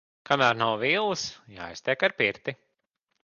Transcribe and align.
Kamēr 0.27 0.55
nav 0.61 0.71
villas, 0.83 1.25
jāiztiek 1.57 2.05
ar 2.09 2.17
pirti. 2.23 2.57